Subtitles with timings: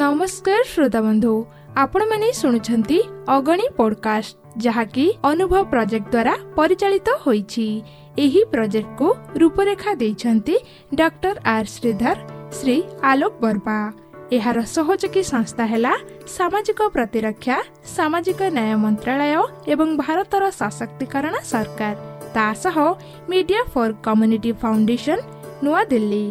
[0.00, 1.32] ନମସ୍କାର ଶ୍ରୋତାବନ୍ଧୁ
[1.82, 2.98] ଆପଣମାନେ ଶୁଣୁଛନ୍ତି
[3.34, 4.34] ଅଗଣୀ ପଡକାଷ୍ଟ
[4.64, 7.66] ଯାହାକି ଅନୁଭବ ପ୍ରୋଜେକ୍ଟ ଦ୍ୱାରା ପରିଚାଳିତ ହୋଇଛି।
[8.24, 9.08] ଏହି ପ୍ରୋଜେକ୍ଟକୁ
[9.40, 10.54] ରୂପରେଖା ଦେଇଛନ୍ତି
[11.00, 12.16] ଡକ୍ଟର ଆର୍ ଶ୍ରୀଧର
[12.56, 12.76] ଶ୍ରୀ
[13.10, 13.78] ଆଲୋକ ବର୍ମା।
[14.36, 15.92] ଏହାର ସହଯୋଗୀ ସଂସ୍ଥା ହେଲା
[16.36, 17.56] ସାମାଜିକ ପ୍ରତିରକ୍ଷା
[17.96, 19.42] ସାମାଜିକ ନ୍ୟାୟ ମନ୍ତ୍ରାଳୟ
[19.72, 21.96] ଏବଂ ଭାରତର ସଶକ୍ତିକରଣ ସରକାର।
[22.34, 22.76] ତା ସହ
[23.30, 25.18] media for community foundation
[25.64, 26.26] New Delhi.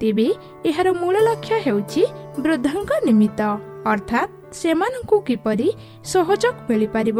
[0.00, 0.28] ତେବେ
[0.70, 2.02] ଏହାର ମୂଳ ଲକ୍ଷ୍ୟ ହେଉଛି
[2.44, 3.40] ବୃଦ୍ଧଙ୍କ ନିମିତ୍ତ
[3.92, 5.68] ଅର୍ଥାତ୍ ସେମାନଙ୍କୁ କିପରି
[6.12, 7.18] ସହଯୋଗ ମିଳିପାରିବ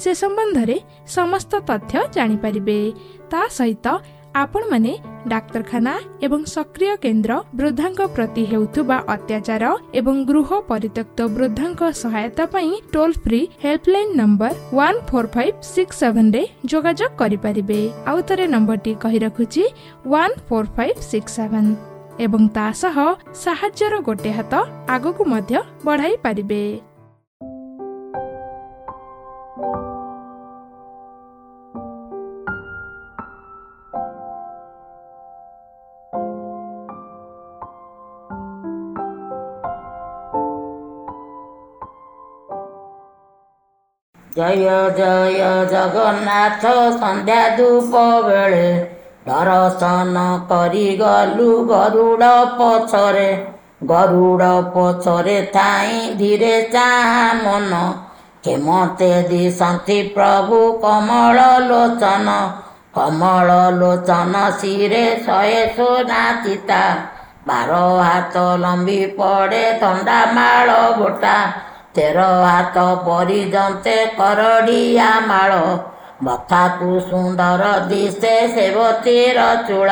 [0.00, 0.76] ସେ ସମ୍ବନ୍ଧରେ
[1.16, 2.78] ସମସ୍ତ ତଥ୍ୟ ଜାଣିପାରିବେ।
[3.30, 3.86] ତା ସହିତ
[4.42, 4.92] ଆପଣମାନେ
[5.32, 5.94] ଡାକ୍ତରଖାନା
[6.26, 9.64] ଏବଂ ସକ୍ରିୟ କେନ୍ଦ୍ର ବୃଦ୍ଧଙ୍କ ପ୍ରତି ହେଉଥିବା ଅତ୍ୟାଚାର
[10.00, 16.42] ଏବଂ ଗୃହ ପରିତ୍ୟକ୍ତ ବୃଦ୍ଧଙ୍କ ସହାୟତା ପାଇଁ toll free helpline number one four five six ସେଭେନରେ
[16.70, 19.64] ଯୋଗାଯୋଗ କରିପାରିବେ। ଆଉ ଥରେ ନମ୍ବରଟି କହି ରଖୁଛି
[20.12, 21.70] one four five six seven
[22.18, 22.96] ଏବଂ ତା ସହ
[23.42, 24.54] ସାହାଯ୍ୟର ଗୋଟେ ହାତ
[24.88, 26.62] ଆଗକୁ ମଧ୍ୟ ବଢାଇ ପାରିବେ।
[44.36, 44.66] ଜୟ
[44.98, 45.38] ଜୟ
[45.70, 46.64] ଜଗନ୍ନାଥ
[47.00, 47.92] ସନ୍ଧ୍ୟା ଧୂପ
[48.28, 48.97] ବେଳେ।
[49.28, 53.30] ଦର୍ଶନ କରିଗଲୁ ଗରୁଡ଼ ପଛରେ
[53.86, 57.72] ଗରୁଡ଼ ପଛରେ ଥାଇ ଧୀରେ ଚାହା ମନ।
[58.44, 62.28] କ୍ଷମତେ ଦିଶନ୍ତି ପ୍ରଭୁ କମଳ ଲୋଚନ।
[62.94, 66.82] କମଳ ଲୋଚନ ଶିରେ ଶହେ ସୁନା ଚିତା।
[67.48, 71.36] ବାର ହାତ ଲମ୍ବି ପଡ଼େ ଥଣ୍ଡା ମାଳ ଗୋଟା।
[71.94, 72.76] ତେର ହାତ
[73.06, 75.52] ପରିଜନ୍ତେ କରଡ଼ିଆ ମାଳ।
[76.26, 79.38] ମଥାକୁ ସୁନ୍ଦର ଦିଶେ ସେବତୀର
[79.68, 79.90] ଚୂଳ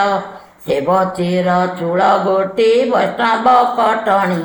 [0.67, 3.47] ସେବତୀର ଚୂଳ ଗୋଟି ବୈଷ୍ଣବ
[3.77, 4.43] କଟଣୀ।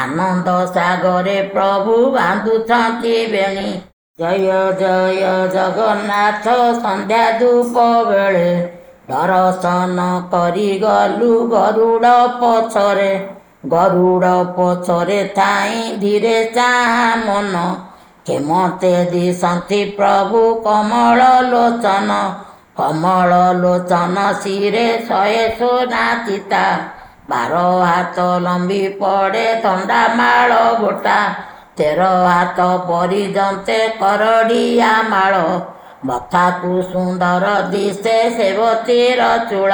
[0.00, 3.72] ଆନନ୍ଦ ସାଗରେ ପ୍ରଭୁ ବାନ୍ଧୁଛନ୍ତି ବେଣୀ।
[4.18, 4.46] ଜୟ
[4.80, 5.20] ଜୟ
[5.54, 6.46] ଜଗନ୍ନାଥ
[6.78, 7.76] ସନ୍ଧ୍ୟା ଧୂପ
[8.08, 8.50] ବେଳେ
[9.10, 9.98] ଦର୍ଶନ
[10.32, 13.12] କରିଗଲୁ ଗରୁଡ଼ ପଛରେ।
[13.66, 17.54] ଗରୁଡ଼ ପଛରେ ଥାଇ ଧୀରେ ଚାହା ମନ
[18.30, 22.16] କ୍ଷମତେ ଦିଶନ୍ତି ପ୍ରଭୁ କମଳ ଲୋଚନ।
[22.78, 23.30] କମଳ
[23.62, 26.60] ଲୋଚନ ଶିରେ ଶହେ ସୁନା ଚିତା
[27.30, 31.16] ବାର ହାତ ଲମ୍ବି ପଡ଼େ ଥଣ୍ଡା ମାଳ ଗୋଟା।
[31.76, 35.34] ତେର ହାତ ପରିଜନ୍ତେ କରଡ଼ିଆ ମାଳ।
[36.04, 39.72] ମଥାକୁ ସୁନ୍ଦର ଦିଶେ ସେବତୀର ଚୂଳ।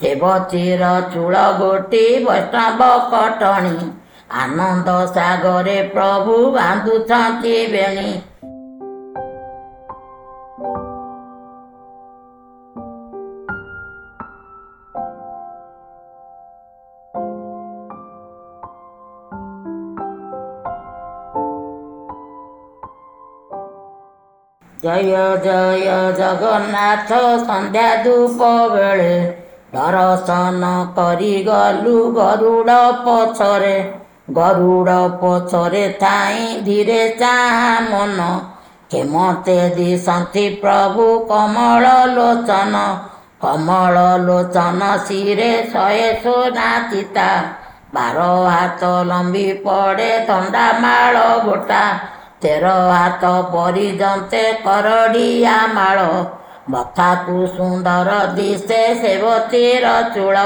[0.00, 2.80] ସେବତୀର ଚୂଳ ଗୋଟି ବୈଷ୍ଣବ
[3.12, 3.76] କଟଣୀ।
[4.30, 8.12] ଆନନ୍ଦ ସାଗରେ ପ୍ରଭୁ ବାନ୍ଧୁଛନ୍ତି ବେଣୀ।
[24.84, 25.10] ଜୟ
[25.44, 27.10] ଜୟ ଜଗନ୍ନାଥ
[27.46, 28.40] ସନ୍ଧ୍ୟା ଧୂପ
[28.72, 29.14] ବେଳେ
[29.74, 30.64] ଦର୍ଶନ
[30.96, 33.99] କରିଗଲୁ ଗରୁଡ଼ ପଛରେ।
[34.32, 38.18] ଗରୁଡ଼ ପଛରେ ଥାଇ ଧୀରେ ଚାହା ମନ।
[38.90, 41.84] କ୍ଷମତେ ଦିଶନ୍ତି ପ୍ରଭୁ କମଳ
[42.16, 42.74] ଲୋଚନ।
[43.42, 43.96] କମଳ
[44.26, 47.28] ଲୋଚନ ଶିରେ ଶହେ ସୁନା ଚିତା।
[47.94, 51.14] ବାର ହାତ ଲମ୍ବି ପଡ଼େ ଥଣ୍ଡା ମାଳ
[51.46, 51.84] ଗୋଟା।
[52.42, 53.24] ତେର ହାତ
[53.54, 55.98] ପରିଜନ୍ତେ କରଡ଼ିଆ ମାଳ।
[56.70, 60.36] ମଥାକୁ ସୁନ୍ଦର ଦିଶେ ସେବତୀର ଚୂଳ।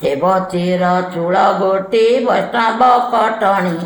[0.00, 3.76] ସେବତୀର ଚୂଳ ଗୋଟି ବୈଷ୍ଣବ କଟଣୀ।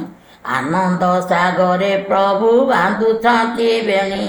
[0.51, 4.25] ଆନନ୍ଦ ସାଗରେ ପ୍ରଭୁ ବାନ୍ଧୁଛନ୍ତି ବେଣୀ।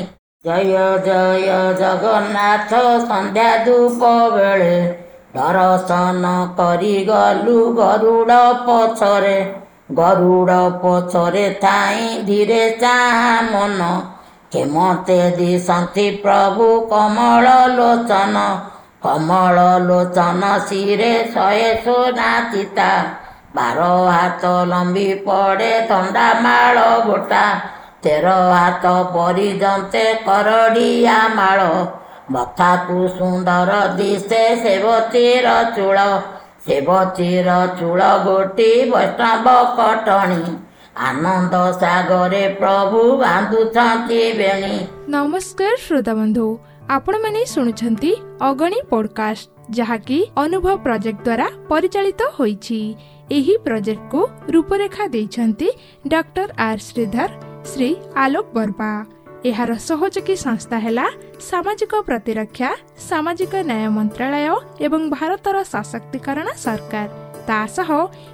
[0.46, 0.72] ଜୟ
[1.06, 1.48] ଜୟ
[1.80, 2.72] ଜଗନ୍ନାଥ
[3.08, 4.76] ସନ୍ଧ୍ୟା ଧୂପ ବେଳେ
[5.36, 9.36] ଦର୍ଶନ କରିଗଲୁ ଗରୁଡ଼ ପଛରେ।
[9.92, 13.90] ଗରୁଡ଼ ପଛରେ ଥାଇ ଧୀରେ ଚାହା ମନ।
[14.52, 17.46] କ୍ଷମତେ ଦିଶନ୍ତି ପ୍ରଭୁ କମଳ
[17.78, 18.36] ଲୋଚନ।
[19.04, 19.58] କମଳ
[19.88, 22.90] ଲୋଚନ ଶିରେ ଶହେ ସୁନା ଚିତା।
[23.56, 23.80] ବାର
[24.16, 26.78] ହାତ ଲମ୍ବି ପଡ଼େ ଥଣ୍ଡା ମାଳ
[27.08, 27.46] ଗୋଟା।
[28.04, 28.86] ତେର ହାତ
[29.16, 31.60] ପରିଜନ୍ତେ କରଡ଼ିଆ ମାଳ।
[32.32, 36.00] ମଥାକୁ ସୁନ୍ଦର ଦିଶେ ସେବତୀର ଚୂଳ।
[36.66, 37.50] ସେବତୀର
[37.80, 39.48] ଚୂଳ ଗୋଟି ବୈଷ୍ଣବ
[39.78, 40.44] କଟଣୀ।
[41.08, 44.76] ଆନନ୍ଦ ସାଗରେ ପ୍ରଭୁ ବାନ୍ଧୁଛନ୍ତି ବେଣୀ।
[45.14, 46.46] ନମସ୍କାର ଶ୍ରୋତାବନ୍ଧୁ
[46.96, 48.10] ଆପଣମାନେ ଶୁଣୁଛନ୍ତି
[48.48, 49.48] ଅଗଣୀ ପଡକାଷ୍ଟ
[49.78, 52.80] ଯାହାକି ଅନୁଭବ ପ୍ରୋଜେକ୍ଟ ଦ୍ୱାରା ପରିଚାଳିତ ହୋଇଛି।
[53.38, 54.20] ଏହି ପ୍ରୋଜେକ୍ଟକୁ
[54.54, 55.70] ରୂପରେଖା ଦେଇଛନ୍ତି
[56.12, 57.30] ଡକ୍ଟର ଆର୍ ଶ୍ରୀଧର
[57.72, 57.90] ଶ୍ରୀ
[58.24, 58.92] ଆଲୋକ ବର୍ମା।
[59.50, 61.06] ଏହାର ସହଯୋଗୀ ସଂସ୍ଥା ହେଲା
[61.50, 62.70] ସାମାଜିକ ପ୍ରତିରକ୍ଷା
[63.10, 64.56] ସାମାଜିକ ନ୍ୟାୟ ମନ୍ତ୍ରାଳୟ
[64.86, 67.08] ଏବଂ ଭାରତର ସଶକ୍ତିକରଣ ସରକାର।
[67.48, 67.90] ତା ସହ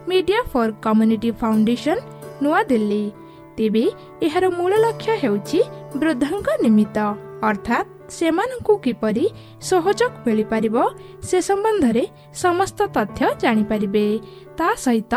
[0.10, 1.98] media for community foundation
[2.44, 3.04] New Delhi.
[3.58, 3.86] ତେବେ
[4.26, 5.60] ଏହାର ମୂଳ ଲକ୍ଷ୍ୟ ହେଉଛି
[6.02, 6.98] ବୃଦ୍ଧଙ୍କ ନିମିତ୍ତ।
[7.50, 7.88] ଅର୍ଥାତ୍
[8.18, 9.26] ସେମାନଙ୍କୁ କିପରି
[9.70, 10.76] ସହଯୋଗ ମିଳିପାରିବ
[11.28, 12.04] ସେ ସମ୍ବନ୍ଧରେ
[12.44, 14.06] ସମସ୍ତ ତଥ୍ୟ ଜାଣିପାରିବେ।
[14.58, 15.14] ତା ସହିତ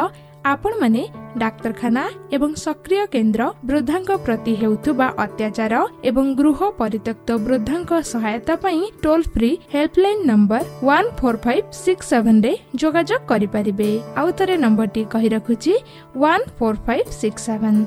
[0.50, 1.02] ଆପଣମାନେ
[1.40, 2.04] ଡାକ୍ତରଖାନା
[2.36, 5.74] ଏବଂ ସକ୍ରିୟ କେନ୍ଦ୍ର ବୃଦ୍ଧାଙ୍କ ପ୍ରତି ହେଉଥିବା ଅତ୍ୟାଚାର
[6.10, 12.52] ଏବଂ ଗୃହ ପରିତ୍ୟକ୍ତ ବୃଦ୍ଧାଙ୍କ ସହାୟତା ପାଇଁ toll free helpline number one four five six ସେଭେନରେ
[12.80, 13.90] ଯୋଗାଯୋଗ କରିପାରିବେ।
[14.20, 15.74] ଆଉ ଥରେ ନମ୍ବରଟି କହି ରଖୁଛି
[16.22, 17.80] one four five six seven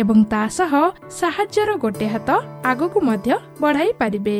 [0.00, 0.72] ଏବଂ ତା ସହ
[1.18, 2.30] ସାହାଯ୍ୟର ଗୋଟେ ହାତ
[2.70, 4.38] ଆଗକୁ ମଧ୍ୟ ବଢ଼ାଇ ପାରିବେ।